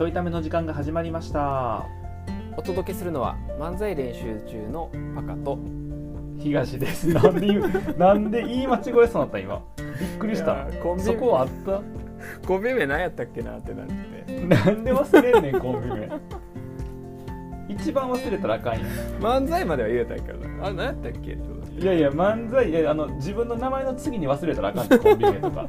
[0.00, 1.84] ちょいための時間が始まりました。
[2.56, 5.58] お届けするのは漫才練習中のパカと。
[6.38, 7.08] 東です。
[7.08, 7.58] なんで
[7.98, 9.62] なんで言い間違えそうになった今。
[9.76, 10.64] びっくりした。
[10.82, 11.82] コンビそこはあった？
[12.48, 14.40] コンビ名何やったっけなってなって。
[14.46, 16.08] なんで忘れんねんコンビ名。
[17.68, 18.82] 一番忘れたらあかんやん。
[19.20, 20.68] 漫才までは言えたけどな。
[20.68, 21.36] あ何やったっけ？
[21.78, 25.66] いやいや漫才いやあの自分の名前の次に忘れたらあかんねんコンビ名とか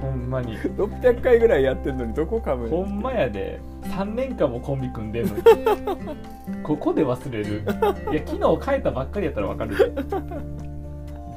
[0.00, 0.56] ほんまに。
[0.58, 3.60] 600回ぐらいやってんのにどこかむほんまやで。
[3.84, 5.42] 3年間もコンビ組んでんのに。
[6.62, 7.62] ここで忘れる。
[8.12, 9.84] いや昨日変えたばっかりやったらわかるで。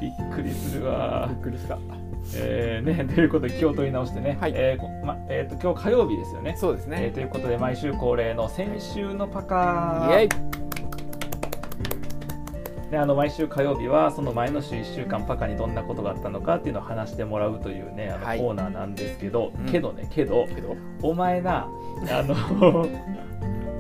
[0.01, 1.27] びっくりするわ。
[1.29, 1.77] びっくりした。
[2.35, 4.53] えーね、ということで気を取り直してね、はい。
[4.55, 6.55] えーこまえー、と今日火曜日ですよね。
[6.57, 6.98] そうですね。
[7.01, 10.60] えーということで毎週恒例の先週のパカイエイ
[12.91, 18.39] であの毎週火曜日はその前の週1週間パカにどんなことがあったのかっていうのを話してもらうというねあのはい。
[18.39, 19.65] コーナーなんですけど、うん。
[19.71, 20.75] けどねけどけど？
[21.01, 21.67] お前な
[22.09, 22.35] あの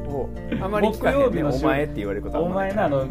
[0.07, 0.29] お
[0.63, 3.05] あまり聞かへんね木曜日の週お前って言われることはお前なあの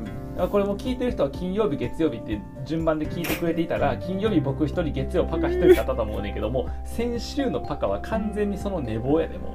[0.50, 9.54] これも聞いてる人は金曜日月曜日って順番で聞いてくれていたら金曜日僕一人月曜パカ一人だったと思うねんけども先週のパカは完全にその寝坊やでもう。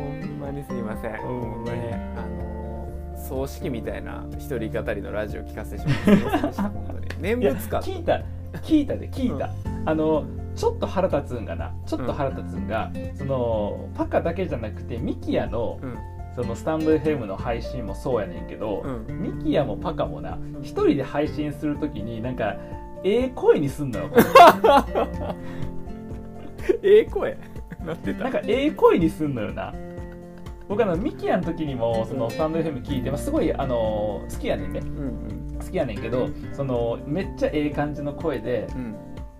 [0.00, 1.20] ほんまにすいません。
[1.20, 2.51] うんもうねあのー
[3.32, 5.96] 葬式みたいな一人語りのラジオ聞かせてしまっ
[7.00, 8.20] て 念仏か聞いた。
[8.62, 9.48] 聞いたで聞いた、
[9.86, 10.24] あの
[10.54, 11.72] ちょっと腹立つんがな。
[11.86, 15.96] ちょっと腹立つんが、そのパカだけじゃなくてミキヤのうん。
[16.34, 19.22] そのスタンド FM の配信もそうやねんけど、うん。
[19.22, 22.56] ミキヤもパカもな一人で配信するときになんか
[23.04, 24.10] ええ声にすんのよ。
[26.82, 27.38] ええ声？
[27.84, 28.24] なってた。
[28.24, 29.72] なんかええ声にすんのよな
[30.68, 34.80] 僕あのミキヤの時にもそのスタンド FM 聞いて、まあ、すごいあの好きやねんね。
[34.80, 38.96] うん好きやねんけどそのめっちゃええ感じの声でうんうん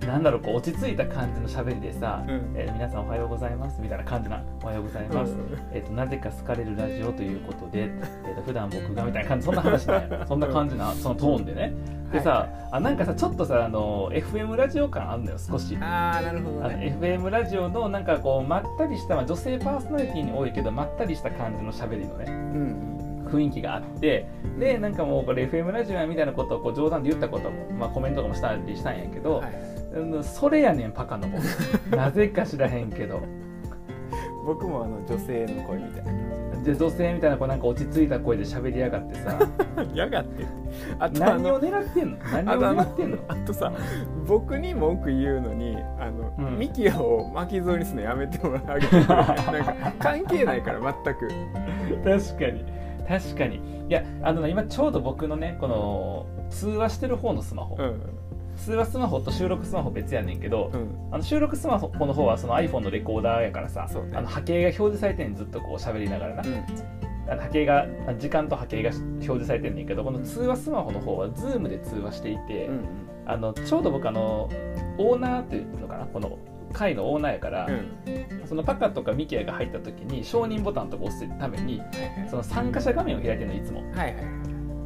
[0.06, 2.52] なんだろうこう落ち着いた感じの喋りでさ、うん。
[2.56, 5.34] えー皆さんおはようございますみたいな感じなおはようございます、
[5.72, 11.72] えっ、となぜか好かれるラジオということで、えー、と普段僕がみたいな感じそんな話なそんな感じなそのトーンでね。
[12.12, 12.68] でさ、はい。
[12.72, 15.76] あなんかさちょっとさあの FM ラジオ感あるのよ少し。
[15.80, 16.96] ああなるほどね。
[17.00, 23.28] FM ラジオのなんかこうまったりした、まあ、女性パーソナリティに多いけどまったりした感じの喋りのねうん。
[23.30, 24.28] 雰囲気があって
[24.58, 29.54] でなんかもうこれ FM ラジオやみたいなことをこう冗談で言ったことも、まあ、コメントとかもしたりしたんやけど、はい。
[29.54, 29.71] うん
[30.22, 31.38] それやねんパカのも
[31.90, 33.20] なぜか知らへんけど。
[34.44, 36.62] 僕もあの女性の声みたいな。
[36.62, 39.38] で女性みたいなこうなんか落ち着いた声で喋りやがってさ。
[39.94, 40.44] やがって。
[40.98, 42.16] あとあ何をの狙ってんの？
[42.44, 43.18] 何を狙ってんの？
[43.28, 43.72] あとさ
[44.26, 46.58] 僕に文句言うのにあの、うん。
[46.58, 51.28] ミキヤを巻き添えにするのやめてもらあげてくれなんか関係ないから全く。
[52.04, 52.64] 確かに。
[53.08, 53.56] 確かに。
[53.88, 58.00] いやあのね今ちょうど僕のねこの通話してる方のスマホ、うん
[58.56, 61.08] 通話スマホと収録スマホ別やねんけど、うん。
[61.10, 64.10] あの収録スマホの方はその iPhone のレコーダーやからさ、ね。
[64.14, 66.64] あの波形が表示されてんずっとこう喋りながらな、うん。
[67.30, 72.84] あの波形があ時間と波形が表示されてんねんけどこの通話スマホの方は Zoom で通話していて、うん
[73.24, 74.50] あのちょうど僕あの
[74.98, 76.36] オーナーっていうのかなこの
[76.72, 78.48] 会のオーナーやから、うん。
[78.48, 81.80] そのパカとかミキヤが入った時に承認ボタンとか押すために
[82.28, 83.80] その参加者画面を開いてるのいつも。
[83.92, 84.41] はいはい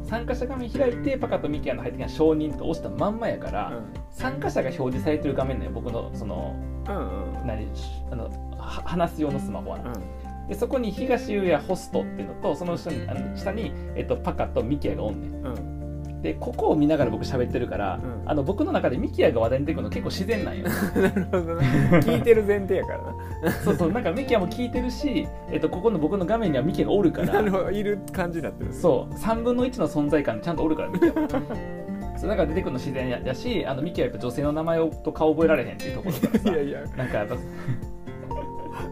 [0.07, 6.55] 参加者画面開いてパカとミキヤの入ってきた承認と押したまんまやから、参加者が表示されてる画面ね僕のその
[6.87, 7.47] うんうんうん。
[7.47, 7.67] 何
[8.11, 9.79] あのは話す用のスマホは。
[9.79, 10.47] な、うん。
[10.47, 15.45] でそこに東優也ホストっていうのとその下にあの下に、えっと、パカとミキヤがおんねん。
[15.45, 15.76] うん
[16.21, 18.29] でここを見ながら僕喋ってるから、うん。
[18.29, 20.65] あの僕の中でミキヤが話題に出てくるの結構自然なんよ。
[20.95, 21.65] なるほどね
[22.03, 22.99] 聞いてる前提やから
[23.43, 23.51] な。
[23.63, 27.33] そうそうなんかミキヤも聞いてるし、えっと、ここの僕の画面にはミキヤがおるから。
[27.33, 27.71] なるほど。
[27.71, 28.73] いる感じになってる。
[28.73, 29.13] そう。
[29.13, 31.27] 3分の1の存在感ちゃんとおるからミキヤも
[32.17, 36.49] そうだから出てくるの自然ややしあのミキヤはやっぱ女性の名前をと顔覚えられへんっていうところからさ。
[36.49, 36.79] いやいや。
[36.97, 37.35] なんかやっぱ。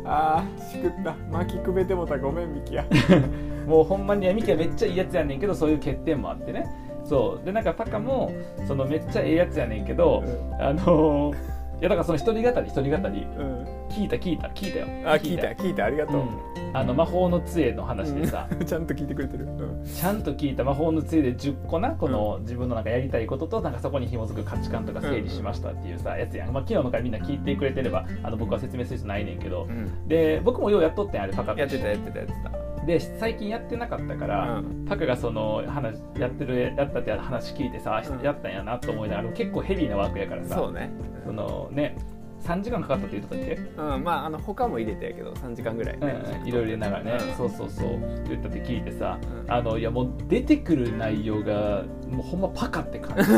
[0.06, 1.16] あーしくった。
[1.32, 2.86] 巻きくべてもたごめんミキヤ。
[3.66, 6.68] もうほんまにミキヤめっちゃいいやつやねんけどそういう欠点もあってね
[7.06, 7.46] そう。
[7.46, 8.32] でなんかパカも
[8.68, 10.24] そのめっちゃええやつやねんけど、
[10.60, 13.24] あのーいやだからその一人語り一人語り。
[13.24, 13.76] うん。
[13.90, 14.48] 聞いた聞いた。
[14.48, 14.86] 聞いたよ。
[15.06, 19.84] あ聞いた聞いたありがとう、うん、あの魔法の杖の話でさ、 ちゃんと聞いてくれてる、うん。
[19.84, 29.68] ちゃんと聞いた魔法の杖で10個なこの自分のなんかやりたいこととなんかそこに紐づく価値観とか整理しましたっていうさやつやん、まあ、昨日の回みんな聞いてくれてればあの僕は説明する必要ないねんけど。
[30.08, 34.86] で僕もようやっとってんあれパカとやってたやってたやってたで最近やってなかったから、うん。
[34.86, 38.22] パカがその話やってるやったって話聞いてさ、うん。
[38.22, 40.56] やったんやなと思いながら結構ヘビーなワークやからさ。
[40.56, 40.92] そうね。
[41.26, 41.98] そのね
[42.44, 43.82] 3時間かかったって言ってたっけ？
[43.82, 47.34] うんまああの他も入れてやけど3時間ぐらい、ねうん、いろいろ入れながらね、うん。
[47.36, 49.52] そうそうそう言ったって聞いてさ、うん。
[49.52, 53.32] あのいやもう出てくる内容がもうほんまパカって感じ。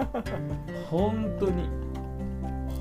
[0.88, 1.68] 本当に。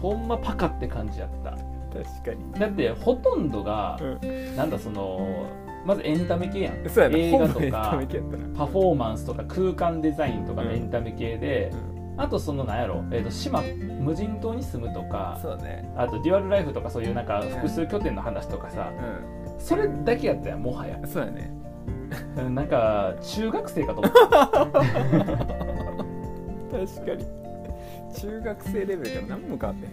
[0.02, 1.52] ほんまパカって感じやった。
[1.52, 2.54] 確かに。
[2.58, 4.56] だってほとんどが、うん。
[4.56, 5.46] なんだその
[5.86, 6.90] まずエンタメ系やん。
[6.90, 7.18] そうやな。
[7.18, 8.00] 映画とか
[8.56, 11.72] パフォーマンスとか空間デザインとかのエンタメ系で、
[12.18, 15.90] あとそのなんやろ、えー、と島無人島に住むとかそうだね。
[15.96, 20.98] あとデュアルライフとかそういうなんか複数拠点の話とかさ、うそれだけやったやんもはや。
[20.98, 21.52] んそうやね。
[22.38, 24.20] うんなんか中学生かと思った。
[24.30, 24.72] 確
[27.06, 27.26] かに。
[28.20, 29.88] 中学生レベルから何も変わって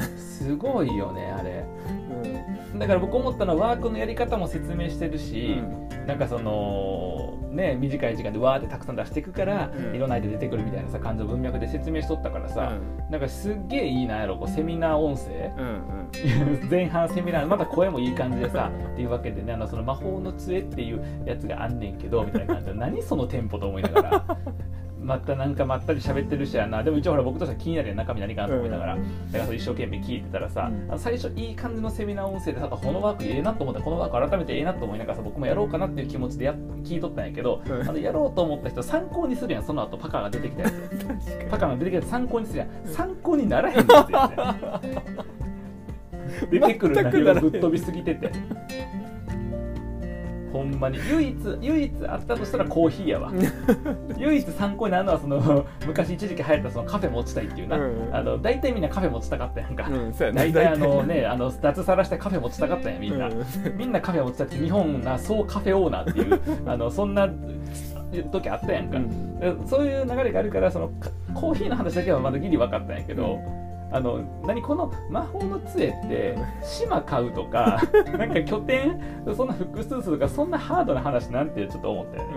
[0.00, 1.50] すごいよねあれ。
[1.50, 2.78] へん。
[2.78, 5.62] だから僕思ったのはワークのやり方も説明してるし、
[6.06, 9.94] なんかそのね短い時間でわーってたくさん出していくから、うん。
[9.94, 12.72] いろんなアイデア出てくるみたいなさ感情文脈で説明しとったからさ、
[13.10, 15.52] なんかすっげえいいなんやろこうセミナー音声。
[15.58, 16.68] うんうん。
[16.70, 24.24] 前半セミナーまた声もいい感じでさっていうわけでねあのその魔法の杖っていうやつがあんねんけどみたいな感じで何そのテンポと思いながら
[25.02, 26.82] またなんかまったり喋ってるしやな。
[26.82, 30.98] でも一応ほら僕としては気になるやん中身何かなと思いながら、だから一生懸命聞いてたらさ、うん。
[30.98, 36.54] 最初いい感じのセミナー音声でさこのワークええなと思ったこのワーク改めてええなと思いながらさ僕もやろうかなっていう気持ちでや
[36.84, 37.88] 聞いとったんやけど、うん。
[37.88, 39.64] あのやろうと思った人参考にするやん。
[39.64, 40.74] その後パカが出てきたやつ。
[41.50, 42.68] パカが出てきたやつ参考にするやん。
[42.86, 45.22] 参考にならへんやつやね
[46.50, 48.30] 出てくる内容がぶっ飛びすぎてて
[50.52, 50.98] ほんまに。
[51.08, 53.32] 唯一唯一あったとしたらコーヒーやわ。
[54.16, 63.44] 唯一参考になるのはその 昔一時期流行ったそのカフェ持ちたいっていうな、うんあの大体みんなカフェ持ちたかったやんか、にうんそう大体あのねあの脱サラしてカフェ持ちたかったんやみんな、うん。
[63.76, 66.40] みんなカフェ持ちたくて日本なそうカフェオーナーっていう
[66.70, 67.28] あのそんな
[68.30, 69.38] 時あったやんか、うん。
[69.38, 73.38] でそういう流れがあるからそのかコーヒーの話だけはまだギリ分かったんやけど、
[73.92, 77.80] あの何この魔法の杖って島買うとか
[78.18, 78.98] なんか拠点
[79.36, 82.30] そんな複数するとかそんなハードな話なんてちょっと思ったよね。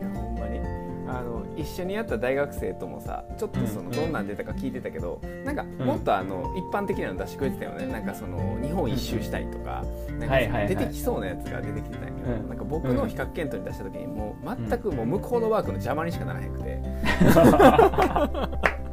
[0.00, 0.60] いやほんまに。
[1.08, 7.86] あの一緒にやった大学生ともさちょっとそのうんどんなん出たか聞いてたけど、なんかもっとあの一般的なの出してくれてたよね。
[7.86, 9.82] なんかその日本一周したいとか,、
[10.68, 12.48] 出てきそうなやつが出てきてたんやけど、うん。
[12.48, 16.82] なんか僕の比較検討に出した時にもう全くもう向こうのワークの邪魔にしかならへんくて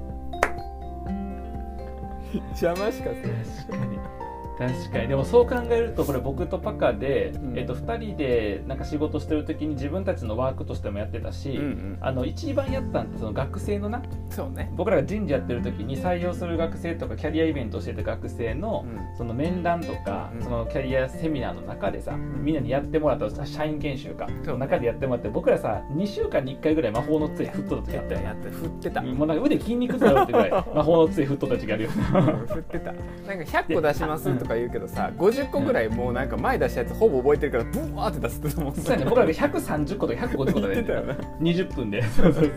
[2.51, 3.21] 邪魔しかせ
[3.67, 4.20] 確かに
[4.67, 5.07] 確かに。
[5.07, 7.57] でもそう考えるとこれ僕とパカで、うん。
[7.57, 19.17] えっと2人でなんか仕事してる時に自分たちのワークとしてもやってたし、うんうんあの一番やったんってその学生のなそうね、僕らが人事やってる時に採用する学生とかキャリアイベントをしてた学生の、うん。
[19.17, 20.43] その面談とか、うん。
[20.43, 28.25] そのキャリアセミナーの中でさ、みんなにやってもらった社員研修か、そうの中でやってもらって僕らさ2週間に1回ぐらい魔法の杖振っとった時あったよね。
[28.25, 33.03] やって振ってた、もうなんか腕筋肉痛だろってぐらい 魔法の杖振っとった時があるようん振ってたなんか
[33.43, 39.05] 100個出しますとか言うけどさ50個ぐらいもうなんか前出したやつほぼ覚えてるからブワーって出すってたもんそうやね。
[39.05, 41.13] 僕らが130個とか150個とかで言ってたよな。
[41.39, 42.03] 20分で。
[42.03, 42.53] そうそうそう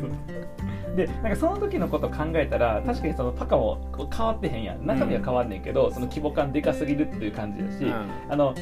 [0.95, 3.79] でなんかその時のことを考えたら確かにそのパカも
[4.15, 4.87] 変わってへんやん。
[4.87, 8.11] 中身は変わんねんけど、その規模感でかすぎるっていう感じだし、うん。
[8.31, 8.61] あのひ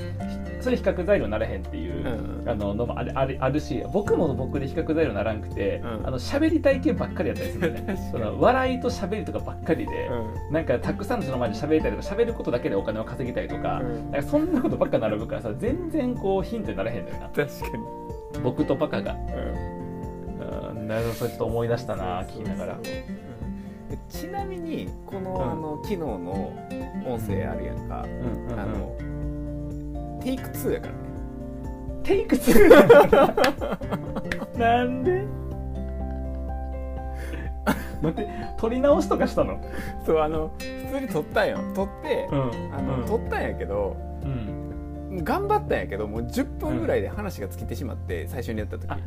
[0.60, 2.48] それ比較材料にならへんっていう、うん。
[2.48, 6.06] あののもあるあるあるし僕も僕で比較材料にならんくて、うん。
[6.06, 10.10] あの喋り体験ばっかりやったりするね その笑いと喋りとかばっかりで、
[10.50, 14.10] なんかたくさんの人の前で喋りたいとか喋ることだけでお金を稼ぎたいとか,、うん。
[14.10, 17.28] なんかそんなことばっか並ぶからさ全然こうヒントにならへんのよな。
[17.28, 19.16] 確かに、僕とパカが。
[20.82, 22.78] うんうん、なるほどそれちょっと思い出したな聞きながら。
[22.82, 23.22] そうん
[24.08, 25.42] ちなみにこの,、うん。
[25.42, 26.52] あの昨日の
[27.06, 28.14] 音声あるやんか、うんう
[28.48, 28.60] んうん。
[28.60, 28.96] あの
[30.22, 30.98] テイク2やからね。
[32.02, 35.24] テイク2 なんで？
[38.02, 39.60] 待って撮り直しとかしたの？
[40.04, 41.48] そうあの普通に撮ったん。
[41.50, 42.30] よ撮って、ん。
[42.74, 45.22] あの撮ったんやけどうん。
[45.24, 48.90] 頑張ったんやけどもう10分ぐらいで話が尽きてしまって、最初にやった時。
[48.90, 48.98] あ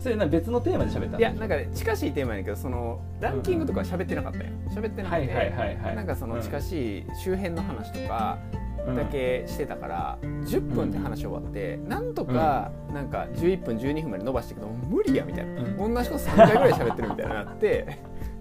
[0.00, 5.96] それな別のテーマで喋ったのいやなんかね近しいテーマやけどそのランキングとかは喋ってなかったんよ喋ってなくて、はいはいはいはい。
[5.96, 8.38] なんかその近しい周辺の話とか
[8.86, 8.96] うん。
[8.96, 15.94] だけしてたから、10分で話終わって、なんとかなんか11分12分まで伸ばしていくともう無理やみたいな、うん。
[15.94, 17.98] 同じこと3回ぐらい喋ってるみたいになって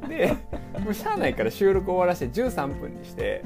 [0.08, 0.38] で
[0.80, 3.44] もうしゃあないから収録終わらせて13分にして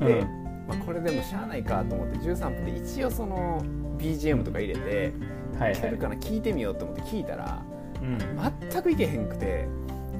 [0.00, 0.44] で、うん。
[0.68, 3.62] まあ、これでもしゃあないかと思って13分で一応その
[3.96, 5.12] BGM とか入れて
[5.58, 5.72] はいはい。
[5.72, 7.62] いけるかな聞いてみようと思って聞いたら
[8.02, 8.18] うん。
[8.70, 9.68] 全くいけへんくて。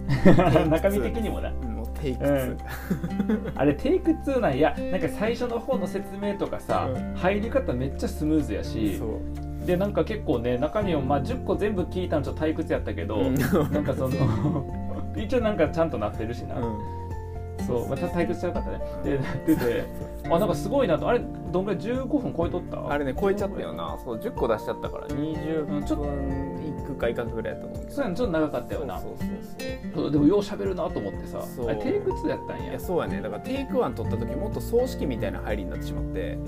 [0.69, 1.51] 中身的にもな。
[1.51, 4.75] もうテイクう2ん、あれテイク2なんや。
[4.93, 7.15] なんか最初の方の説明とかさ、うん。
[7.15, 9.01] 入り方めっちゃスムーズやし。
[9.67, 13.35] でなんか結構ね中身を、まあ、10個全部聞いたのちょっと退屈やったけど、うん。
[13.35, 14.67] なんかその
[15.17, 17.04] 一応なんかちゃんとなってるしな、うん
[17.67, 19.85] そうまた退屈しちゃうかったねで出て
[20.25, 21.09] あなんかすごいなと。
[21.09, 21.21] あれ
[21.53, 22.91] どんぐらい？15分超えとった？
[22.91, 23.99] あれね超えちゃったよな。
[24.05, 25.07] そう10個出しちゃったから。
[25.09, 28.99] 20分ちょっといくかいかぐらいやったと思うそうやちょっと長かったよな。
[28.99, 29.29] そうそう
[29.95, 32.71] そうでもよう喋るなと思ってさあれテイク2やったんや。
[32.71, 33.21] いやそうやね。
[33.21, 36.39] だからテイク1取った時もっと葬式みたいな入りになってしまって。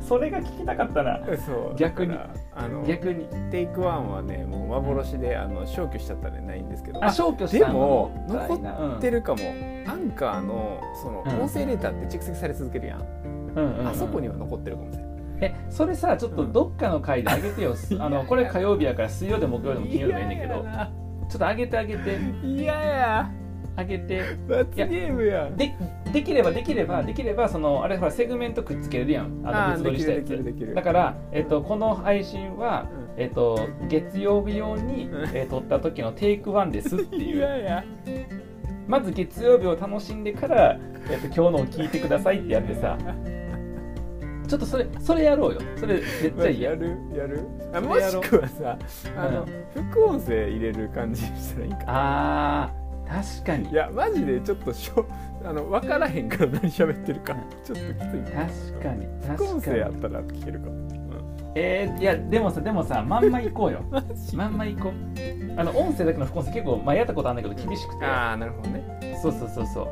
[0.06, 1.20] それが聞きたかったな。
[1.46, 1.74] そう。
[1.76, 2.16] 逆に。
[2.54, 3.26] あの逆に。
[3.50, 7.04] テイク1はねもう幻であの消去しちゃったんでないんですけど。
[7.04, 8.54] あ消去したでも残
[8.96, 9.38] ってるかも、
[9.86, 13.02] アンカーのその音声データって蓄積され続けるやん,、
[13.56, 20.64] うんうんあそこには残ってるかもしれないえそれさちょっとどっかの回で上げてよ、うん、あのこれ火曜日やから水曜でも木曜でも金曜でもいいねんけど
[21.28, 22.18] ちょっと上げてあげて。
[22.44, 23.30] いやや。
[23.76, 24.22] 上げて。
[24.48, 25.76] 罰ゲームやで
[26.12, 29.42] できればできればできればそのあれほらセグメントくっつけれるやん。
[29.44, 30.74] あの別撮りしたやつ。
[30.74, 37.36] だから、えっと、この配信は、うん、えっと、月曜日用に、えー、撮った時のテイクワンですっていう。
[37.36, 37.84] いやや
[38.86, 40.78] まず月曜日を楽しんでから、
[41.10, 42.96] えっと、今日のを聞いてくださいってやってさ。
[44.46, 45.60] ちょっとそれそれやろうよ。
[45.76, 47.40] それめっちゃいいやるやる。
[47.74, 48.78] あもしくはさ
[49.16, 52.72] あの、うん、副音声入れる感じしたらいいかあ
[53.08, 53.70] 確かに。
[53.70, 55.04] いやマジでちょっとしょ
[55.44, 58.32] あの分からへんから何喋ってるかちょっときつい。
[58.32, 59.06] 確かに。
[59.34, 60.88] 副音声やったら聞けるかも、
[61.58, 63.82] えー、いやでもさでもさまんま行こうよ。
[64.36, 64.92] まんま行こう。
[65.58, 68.04] あの音声だけの副音声結構前やったことあるんだけど厳しくて。
[68.04, 69.16] ああなるほどね。
[69.22, 69.88] そうそうそうそう。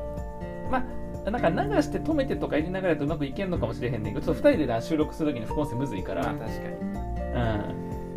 [0.70, 0.84] ま
[1.26, 6.74] あなんか流して止めてとか入れながらやとうまくいけんのかもしれへんねんけどちょっと2人でな収録するときに副音声むずいから、まあ、確かに。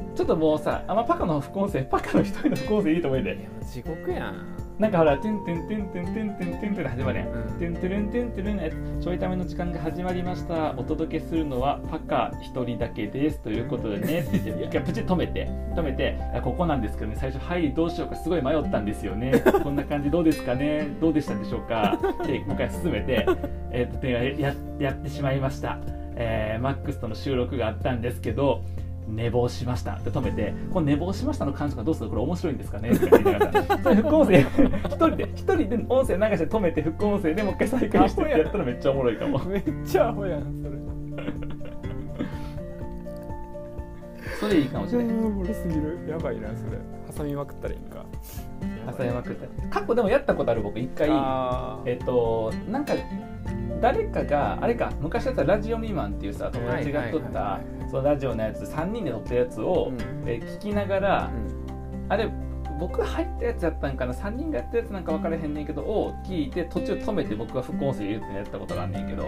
[0.10, 0.14] うん。
[0.14, 3.48] ちょっともうさあんまパカの副音声パカの一人の副音声いいと思うで。
[3.62, 7.28] 地獄やんなんかほら、トゥントゥントゥントゥントゥントゥントゥンって始まるやん。
[7.30, 10.76] うんトゥントゥルントゥントゥルン、ちょいための時間が始まりました。
[10.78, 13.40] お届けするのはパカ一人だけです。
[13.40, 19.42] ということでね、って言って、一回プチ止めて、止めて、あここなんですけどね、最初、はい、どうしようか、すごい迷ったんですよね。
[19.64, 21.98] こんな感じどうですかね、どうでしたでしょうか。
[22.28, 23.26] で、もう一回進めて、
[23.72, 25.80] えっと、でややってしまいました。
[26.20, 28.64] えーマックスとの収録があったんですけど、
[29.08, 32.90] 寝坊しましたって止めて、この寝坊しましたの感触がどうするこれ面白いんですかね？
[32.92, 34.46] って言いながら、それ副音声、一
[34.96, 39.40] 人で、一人で音声流して止めて、副音声でもう一回再開してってやったらめっちゃおもろいかも。
[39.46, 40.78] めっちゃアホやん、それ。
[44.40, 45.18] それいいかもしれない。
[45.18, 45.98] おもろすぎる？
[46.10, 46.78] やばいな、それ。
[47.18, 48.06] 挟みまくったらいいんか。
[48.98, 49.80] 挟みまくった。
[49.82, 51.10] 過去でもやったことある僕、一回、
[51.86, 52.94] えっと、なんか、
[53.82, 62.30] 誰かがあれか昔やったラジオ未満っていうさ友達が撮ったそのラジオのやつ3人で撮ったやつを、うん、え聞きながら、うん、あれ
[62.80, 69.28] 僕入ったやつやったんかな3人がやったやつなんか分からへんねんけどを聞いて途中止めて僕が副音声言うってやったことがあんねんけど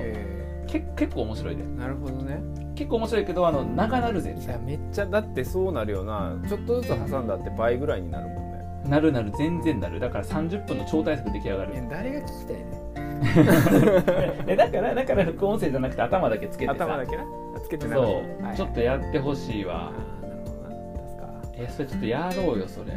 [0.69, 1.63] け結構面白いで。
[1.63, 2.41] なるほどね。
[2.75, 4.37] 結構面白いけどあの長なるぜ。
[4.39, 6.35] いやめっちゃだってそうなるよな。
[6.47, 8.89] ちょっとずつ挟んだって倍ぐらいになるもんね。
[8.89, 9.99] なるなる全然なる。
[9.99, 11.73] だから30分の超大作出来上がる。
[11.89, 12.79] 誰が聞きたいね
[14.47, 16.85] えだからだから副音声じゃなくて頭だけつけてさ。
[16.85, 17.23] 頭だけな
[17.59, 19.91] つけてそう、はい、ちょっとやってほしいわ。
[20.21, 21.27] なるほど。
[21.27, 22.93] なえそれちょっとやろうよそれ。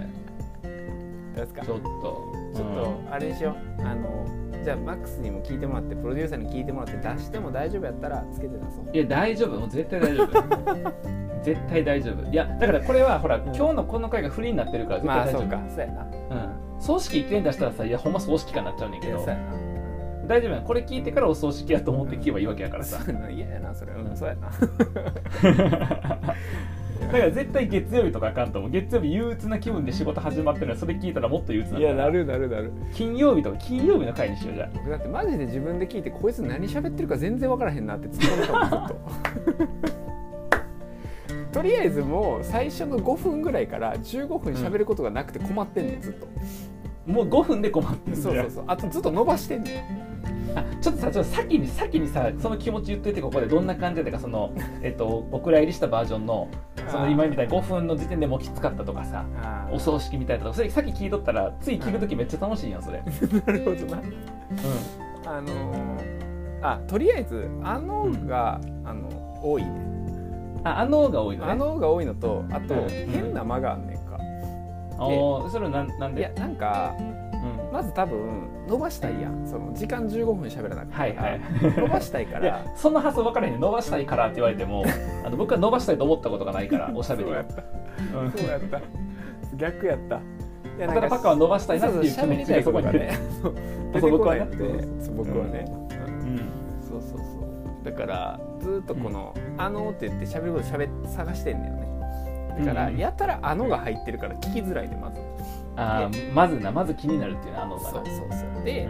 [1.34, 1.64] ですか？
[1.64, 2.32] ちょっと。
[2.54, 3.82] ちょっとあれにしよう。
[3.82, 4.26] あの
[4.62, 8.90] じゃあマックスにも聞いてもらってプロデューサーに聞いてもらって出しても大丈夫やったらつけて出そう。
[8.96, 9.58] いや大丈夫。
[9.60, 10.92] もう絶対大丈夫。
[11.42, 12.30] 絶対大丈夫。
[12.30, 15.74] いやだからこれはほら、うん、今日のこの回がフリーになってるから絶対大丈夫、まあ、そうか。
[15.74, 16.02] そうやな。
[16.02, 16.06] う
[16.78, 16.80] ん。
[16.80, 19.18] 葬式一見出したらさいやほんま葬式かなっちゃうねんけど。
[19.18, 19.71] そうやな
[20.26, 22.98] 大丈夫やこれ聞いてからお葬式やと思って聞けばいいわけやからさ。
[23.30, 24.50] 嫌やなそれ、うん、そうやな。
[27.02, 28.70] だから絶対月曜日とかあかんと思う。
[28.70, 32.72] 月曜日憂鬱な気分で仕事始まってるのそれ聞いたらもっと憂鬱ないやなるなるなる。
[32.92, 40.02] 金曜日とか金曜日の回にしようじゃだってマジで自分で聞いてこいつ何喋ってるか全然分からへんなって突っ込んでたもんずっと。
[41.52, 46.26] とりあえずもう最初の5分ぐらいから15分喋ることがなくて困ってんねんずっと、
[47.06, 48.64] もう5分で困ってるそうそうそう。
[48.68, 50.11] あとずっと伸ばしてんねん
[50.54, 56.48] あちょっとさちょっと先に先にさその気持ち言っといてここでどんな感じでかその、 えっと、お蔵入りしたバージョンの
[56.88, 59.24] その今みたいに5分の時点でもうきつかったとかさ
[59.70, 63.02] お葬式みたいなとかそれさっき聞いとったらつい聞く時めっちゃ楽しいやんそれ。
[63.46, 65.28] なるほどなうん。
[65.28, 65.98] あのー、
[66.62, 69.08] あとりあえずあのが、うん、あの
[69.42, 69.70] 多いね。
[70.64, 74.18] ああのが多いの、ね、あのが多いのとあと、うん、変な間があんねんか、
[74.98, 76.20] ああそれはなんなんで？
[76.20, 76.94] いやなんか
[77.72, 79.46] まず多分伸ばしたいやん。
[79.46, 81.40] その時間15分喋らなくて、はいはい、
[81.76, 82.64] 伸ばしたいから。
[82.76, 84.84] そんな発想分からへん伸ばしたいからって言われても
[85.24, 87.62] あの僕は伸ばしたいと思ったことがないから おしゃべりそうやった、
[88.18, 88.80] うん、そうやった。
[89.56, 90.16] 逆やった。
[90.16, 93.18] いやだからパカは伸ばしたいなっていう気持ちがそこにね。
[93.92, 94.56] 出てこないって
[95.14, 96.24] 僕はね、う。
[96.26, 96.38] ん、
[96.82, 101.92] そうそうそうだからずっとこの「あの」って言って喋ることしゃべ探してんだよね。
[102.64, 105.20] だからやたら「あの」が入ってるから聞きづらいでまず
[105.76, 108.64] あまずなまず気になるっていうのあのそうそうそう。
[108.64, 108.88] で、う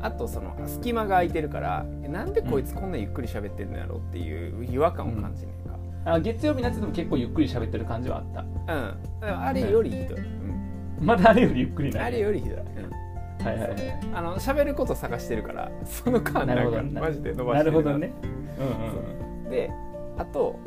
[0.00, 5.68] ん、あとその隙間が空いてるからなんでこいつこんなゆっくり喋ってんのやろっていう違和感を感じねえ
[6.04, 8.40] か、あ月曜日のやつでも結構ゆっくり喋ってる感じはあった。
[8.74, 9.44] うん。
[9.44, 12.90] あれよりひどい、うん、まだあれよりゆっくりなあれよりひどい、うん。
[13.44, 17.70] はいはいはい、あの喋ること探してるからその間なんかマジで伸ばしてるな。
[17.70, 18.12] るほどね、
[18.58, 19.70] うんうん、で
[20.18, 20.60] あと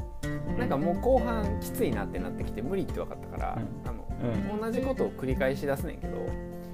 [0.57, 6.13] なんかもう後半きついなってなってきて無理って分かったから、うん、あの、うん、同じことを繰り返し出すねんけど。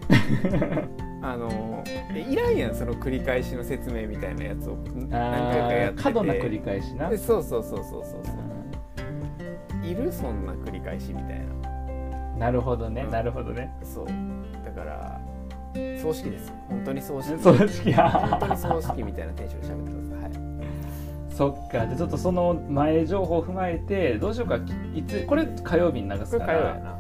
[1.22, 1.84] あの
[2.16, 4.78] いらんやんその繰り返しの説明みたいなやつを
[5.10, 6.04] 何回かやってて。
[6.04, 7.10] 過度な繰り返しな。
[7.10, 8.20] そうそうそうそうそうそ
[9.84, 11.70] う、いるそんな繰り返しみたいな。
[12.38, 13.70] なるほどね、なるほどね。
[13.84, 14.06] そう。
[14.64, 15.20] だから
[16.02, 17.38] 葬式です本当に葬式。
[17.38, 17.92] 葬式。
[17.94, 20.32] 本当に葬式みたいなテンションで喋ってください、はい。
[21.32, 21.86] そっか。
[21.86, 24.58] でちょっとその前情報を踏まえてどうしようか。
[24.96, 26.54] いつこれ火曜日に流すから。
[26.54, 26.99] 火曜やな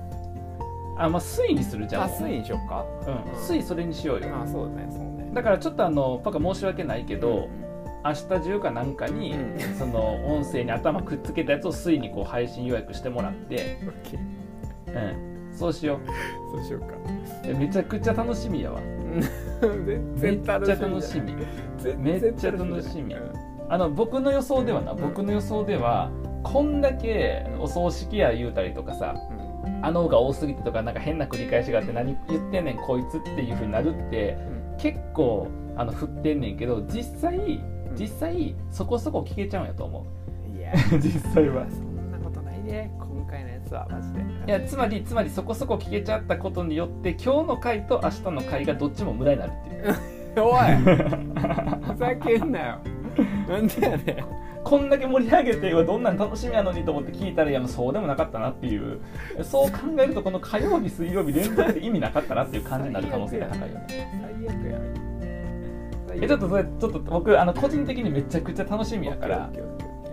[1.00, 2.04] あまあ水にするじゃん。
[2.04, 2.86] あ水にしよっか。
[3.08, 4.36] うん、水それにしようよ。
[4.36, 5.32] あそうねそうね。
[5.34, 13.80] だからちょっとあのパカ申し訳ないけど、うん、明日中かなんかに、うん、その音声に頭くっつけたやつを水にこう配信予約してもらって。
[14.88, 15.30] うん。
[15.54, 16.58] そうしよう。
[16.58, 17.58] そうしようか。
[17.58, 18.82] めちゃくちゃ楽しみやわ。
[20.20, 21.34] めっちゃ楽しみ。
[21.98, 23.16] めっちゃ楽しみ。
[23.70, 26.10] あの僕の予想ではな僕の予想では
[26.44, 29.16] こんだけお葬式や言うたりとかさ、
[29.82, 34.38] あのが多すぎてとかなんか変な繰り返しがあって何言ってんねんこいつっていうふうになるって、
[34.78, 37.62] 結構あの振ってんねんけど実際
[37.98, 40.06] 実際そこそこ聞けちゃうんやと思
[40.54, 40.58] う。
[40.58, 40.74] いや。
[41.00, 41.66] 実際は。
[41.70, 42.92] そんなことないね。
[43.00, 44.20] 今回のやつはマジで。
[44.20, 49.96] いやつまりつまりそこそこ聞けちゃったことによって今日の回と明日の回がどっちも無駄になるっていう。
[50.44, 50.76] おい。
[51.82, 52.80] ふざけんなよ。
[53.48, 59.00] なんでやねんこんだけ盛り上げてどんなん楽しみやのにと思って聞いたらいやそうでもなかったなっていう。
[59.44, 63.88] そう考えるとこの火曜日水曜日連続で意味なかったなっていう感じになる可能性が高いよね。
[64.48, 64.80] 最悪や
[66.22, 69.50] えちょっとそれちょっと僕あの個人的にめちゃくちゃ楽しみやから。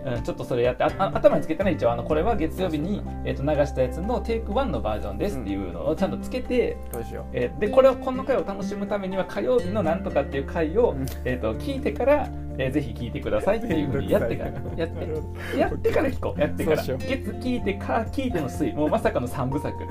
[0.07, 1.91] うん、ちょっとそれやってあ頭につけたら一応。
[1.91, 7.23] あのこれは月曜日に、えー、と流したやつのテイク1のバージョンですっていうのをちゃんとつけて、どうしよ。
[7.23, 10.95] う、えー、でこれをこの回を楽しむためには火曜日のなんとかっていう回を、
[11.25, 16.41] えー、と聞いてからえー、ぜひ聞いてくださいっていうふうにやってから やってやってから聞こう。
[16.41, 16.77] やってから。
[16.77, 19.75] 月聞いてから聞いての水もうまさかの三部作。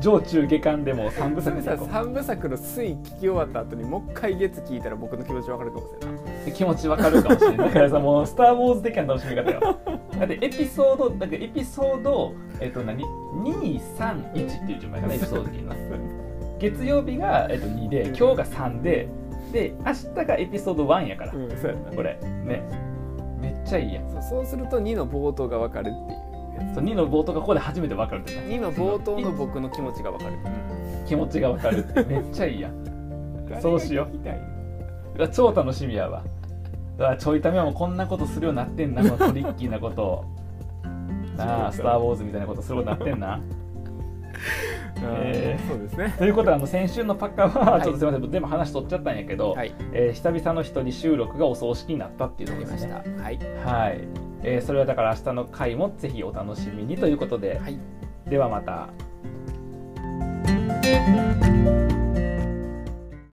[0.00, 6.19] 上中下巻でも三部作で三部作の水聞き終わった後にもう一回月聞いたら僕の気持ちわかるかもしれない
[6.54, 7.68] 気持ちわかるかもしれない。
[7.68, 9.60] だからさもう「スター・ウォーズ」的な楽しみ方よ。
[10.18, 15.74] だってエピソードだってエピソードえっ、ー、と何？231っていう順番かなエピソード的にな
[16.58, 19.08] 月曜日が、えー、と2で今日が3で
[19.52, 22.18] で明日がエピソード1やから、うん、そうやなこれ。
[22.44, 22.62] ね。
[23.40, 24.22] めっちゃいいやん。
[24.22, 32.04] そうすると2の冒頭が分かるっていうそう2の冒頭がここで初めて分かるって2の冒頭の僕の気持ちが分かる、うん、気持ちが分かるって。
[32.04, 32.90] めっちゃいいやん。
[33.60, 34.16] そうしよう
[35.32, 36.24] 超楽しみやわ。
[37.18, 40.02] ちょいためもこんなことするようになってんなこのトリッキーなこと。
[40.04, 40.24] を
[41.36, 43.40] なあ「スター・ウォーズ」みたいなことするようになってんな。
[45.02, 46.14] えー、そうですね。
[46.18, 52.92] ということであの先週のパッカーはちょっとすみません、はい、全部話取っちゃったんやけど、はい、えー、久々の一人収録がお葬式になったっていうところですね。
[52.92, 54.00] はい、はい、
[54.42, 57.78] えー、それはだから明日の回もぜひお楽しみにということで、はい、
[58.28, 58.88] ではまた。